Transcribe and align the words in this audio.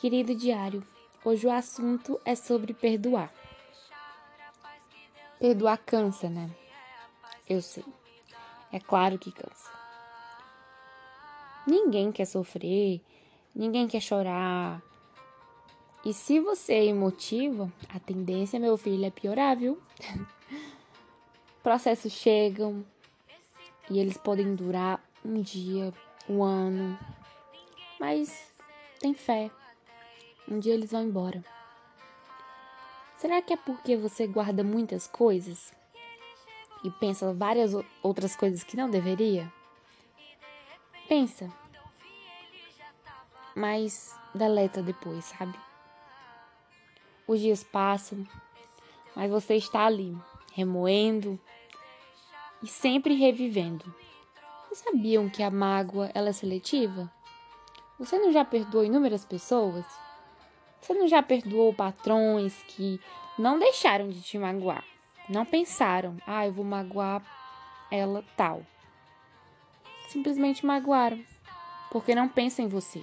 Querido 0.00 0.34
diário, 0.34 0.82
hoje 1.22 1.46
o 1.46 1.50
assunto 1.50 2.18
é 2.24 2.34
sobre 2.34 2.72
perdoar. 2.72 3.30
Perdoar 5.38 5.76
cansa, 5.76 6.26
né? 6.30 6.50
Eu 7.46 7.60
sei. 7.60 7.84
É 8.72 8.80
claro 8.80 9.18
que 9.18 9.30
cansa. 9.30 9.70
Ninguém 11.66 12.10
quer 12.10 12.24
sofrer, 12.24 13.02
ninguém 13.54 13.86
quer 13.86 14.00
chorar. 14.00 14.82
E 16.02 16.14
se 16.14 16.40
você 16.40 16.72
é 16.72 16.86
emotivo, 16.86 17.70
a 17.90 18.00
tendência, 18.00 18.58
meu 18.58 18.78
filho, 18.78 19.04
é 19.04 19.10
piorar, 19.10 19.54
viu? 19.54 19.78
Processos 21.62 22.12
chegam 22.14 22.82
e 23.90 23.98
eles 23.98 24.16
podem 24.16 24.54
durar 24.54 24.98
um 25.22 25.42
dia, 25.42 25.92
um 26.26 26.42
ano, 26.42 26.98
mas 27.98 28.50
tem 28.98 29.12
fé. 29.12 29.50
Um 30.50 30.58
dia 30.58 30.74
eles 30.74 30.90
vão 30.90 31.04
embora. 31.04 31.44
Será 33.16 33.40
que 33.40 33.52
é 33.52 33.56
porque 33.56 33.96
você 33.96 34.26
guarda 34.26 34.64
muitas 34.64 35.06
coisas 35.06 35.72
e 36.82 36.90
pensa 36.90 37.32
várias 37.32 37.72
outras 38.02 38.34
coisas 38.34 38.64
que 38.64 38.76
não 38.76 38.90
deveria? 38.90 39.52
Pensa. 41.08 41.48
Mas 43.54 44.18
deleta 44.34 44.82
depois, 44.82 45.26
sabe? 45.26 45.56
Os 47.28 47.38
dias 47.38 47.62
passam, 47.62 48.26
mas 49.14 49.30
você 49.30 49.54
está 49.54 49.86
ali, 49.86 50.16
remoendo 50.52 51.38
e 52.60 52.66
sempre 52.66 53.14
revivendo. 53.14 53.84
Vocês 54.64 54.78
sabiam 54.80 55.28
que 55.28 55.44
a 55.44 55.50
mágoa 55.50 56.10
ela 56.12 56.30
é 56.30 56.32
seletiva? 56.32 57.12
Você 57.98 58.18
não 58.18 58.32
já 58.32 58.44
perdoou 58.44 58.84
inúmeras 58.84 59.24
pessoas? 59.24 59.84
Você 60.80 60.94
não 60.94 61.06
já 61.06 61.22
perdoou 61.22 61.74
patrões 61.74 62.62
que 62.66 63.00
não 63.38 63.58
deixaram 63.58 64.08
de 64.08 64.20
te 64.22 64.38
magoar? 64.38 64.84
Não 65.28 65.44
pensaram, 65.44 66.16
ah, 66.26 66.46
eu 66.46 66.52
vou 66.52 66.64
magoar 66.64 67.22
ela 67.90 68.24
tal. 68.36 68.64
Simplesmente 70.08 70.66
magoaram, 70.66 71.22
porque 71.90 72.14
não 72.14 72.28
pensam 72.28 72.64
em 72.64 72.68
você. 72.68 73.02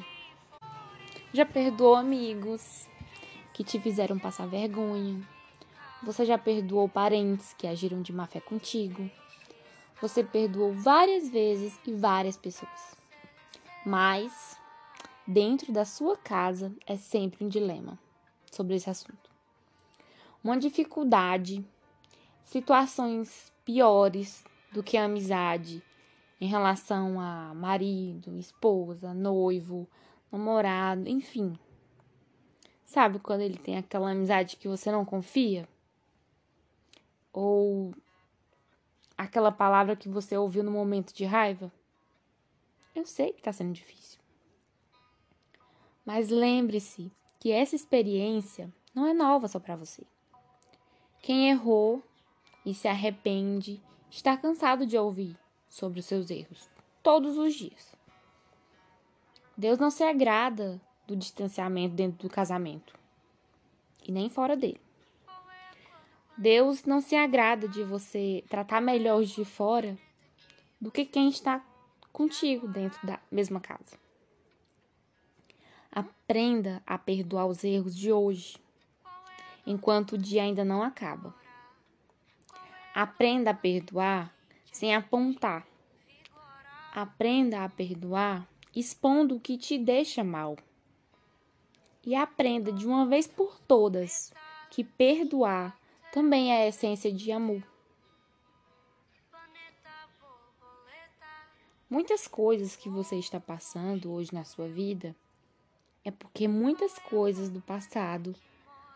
Já 1.33 1.45
perdoou 1.45 1.95
amigos 1.95 2.87
que 3.53 3.63
te 3.63 3.79
fizeram 3.79 4.19
passar 4.19 4.47
vergonha. 4.47 5.21
Você 6.03 6.25
já 6.25 6.37
perdoou 6.37 6.87
parentes 6.87 7.53
que 7.53 7.67
agiram 7.67 8.01
de 8.01 8.13
má 8.13 8.27
fé 8.27 8.39
contigo. 8.39 9.09
Você 9.99 10.23
perdoou 10.23 10.73
várias 10.73 11.29
vezes 11.29 11.79
e 11.85 11.93
várias 11.93 12.37
pessoas. 12.37 12.95
Mas 13.85 14.46
dentro 15.27 15.73
da 15.73 15.83
sua 15.83 16.15
casa 16.15 16.73
é 16.85 16.95
sempre 16.95 17.43
um 17.43 17.49
dilema 17.49 17.99
sobre 18.49 18.75
esse 18.75 18.89
assunto. 18.89 19.29
Uma 20.41 20.57
dificuldade, 20.57 21.65
situações 22.45 23.51
piores 23.65 24.45
do 24.71 24.81
que 24.81 24.95
a 24.95 25.03
amizade 25.03 25.83
em 26.39 26.47
relação 26.47 27.19
a 27.19 27.53
marido, 27.53 28.37
esposa, 28.37 29.13
noivo, 29.13 29.87
namorado, 30.31 31.09
enfim. 31.09 31.59
Sabe 32.85 33.19
quando 33.19 33.41
ele 33.41 33.57
tem 33.57 33.77
aquela 33.77 34.11
amizade 34.11 34.55
que 34.55 34.67
você 34.67 34.89
não 34.89 35.03
confia? 35.03 35.67
Ou 37.33 37.93
aquela 39.17 39.51
palavra 39.51 39.95
que 39.95 40.07
você 40.07 40.37
ouviu 40.37 40.63
no 40.63 40.71
momento 40.71 41.13
de 41.13 41.25
raiva? 41.25 41.69
Eu 42.95 43.05
sei 43.05 43.33
que 43.33 43.41
tá 43.41 43.51
sendo 43.51 43.73
difícil. 43.73 44.19
Mas 46.07 46.29
lembre-se 46.29 47.11
que 47.37 47.51
essa 47.51 47.75
experiência 47.75 48.73
não 48.95 49.05
é 49.05 49.13
nova 49.13 49.49
só 49.49 49.59
para 49.59 49.75
você. 49.75 50.03
Quem 51.21 51.49
errou 51.49 52.01
e 52.65 52.73
se 52.73 52.87
arrepende 52.87 53.81
está 54.09 54.37
cansado 54.37 54.85
de 54.85 54.97
ouvir 54.97 55.37
sobre 55.67 55.99
os 55.99 56.05
seus 56.05 56.29
erros 56.31 56.69
todos 57.03 57.37
os 57.37 57.53
dias. 57.53 57.93
Deus 59.57 59.77
não 59.79 59.91
se 59.91 60.01
agrada 60.01 60.79
do 61.05 61.13
distanciamento 61.13 61.93
dentro 61.93 62.25
do 62.25 62.33
casamento 62.33 62.97
e 64.07 64.09
nem 64.09 64.29
fora 64.29 64.55
dele. 64.55 64.79
Deus 66.37 66.85
não 66.85 67.01
se 67.01 67.17
agrada 67.17 67.67
de 67.67 67.83
você 67.83 68.45
tratar 68.47 68.79
melhor 68.79 69.19
os 69.19 69.29
de 69.29 69.43
fora 69.43 69.97
do 70.79 70.89
que 70.89 71.03
quem 71.03 71.27
está 71.27 71.61
contigo 72.13 72.65
dentro 72.65 73.05
da 73.05 73.19
mesma 73.29 73.59
casa. 73.59 74.06
Aprenda 75.97 76.79
a 76.85 76.95
perdoar 76.95 77.47
os 77.47 77.63
erros 77.63 77.97
de 77.97 78.11
hoje, 78.11 78.55
enquanto 79.65 80.11
o 80.11 80.17
dia 80.17 80.43
ainda 80.43 80.63
não 80.63 80.83
acaba. 80.83 81.33
Aprenda 82.93 83.49
a 83.49 83.53
perdoar 83.55 84.31
sem 84.71 84.93
apontar. 84.93 85.65
Aprenda 86.93 87.63
a 87.63 87.69
perdoar 87.69 88.47
expondo 88.75 89.37
o 89.37 89.39
que 89.39 89.57
te 89.57 89.75
deixa 89.75 90.23
mal. 90.23 90.55
E 92.05 92.13
aprenda 92.13 92.71
de 92.71 92.85
uma 92.85 93.07
vez 93.07 93.25
por 93.25 93.59
todas 93.61 94.31
que 94.69 94.83
perdoar 94.83 95.75
também 96.13 96.53
é 96.53 96.65
a 96.65 96.67
essência 96.67 97.11
de 97.11 97.31
amor. 97.31 97.63
Muitas 101.89 102.27
coisas 102.27 102.75
que 102.75 102.87
você 102.87 103.15
está 103.15 103.39
passando 103.39 104.13
hoje 104.13 104.31
na 104.31 104.43
sua 104.43 104.67
vida 104.67 105.15
é 106.07 106.11
porque 106.11 106.47
muitas 106.47 106.97
coisas 106.99 107.49
do 107.49 107.59
passado 107.59 108.33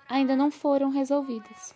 ainda 0.07 0.33
não 0.33 0.49
foram 0.49 0.89
resolvidas. 0.89 1.75